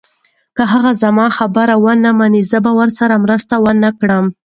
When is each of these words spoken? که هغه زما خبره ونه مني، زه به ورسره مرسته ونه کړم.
که 0.55 0.63
هغه 0.71 0.91
زما 1.03 1.25
خبره 1.37 1.75
ونه 1.83 2.11
مني، 2.19 2.41
زه 2.51 2.57
به 2.65 2.71
ورسره 2.79 3.15
مرسته 3.23 3.55
ونه 3.65 3.89
کړم. 3.99 4.25